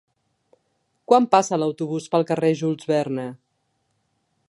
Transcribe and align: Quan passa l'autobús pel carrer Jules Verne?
Quan 1.11 1.27
passa 1.35 1.61
l'autobús 1.65 2.09
pel 2.15 2.27
carrer 2.33 2.53
Jules 2.63 2.91
Verne? 2.95 3.31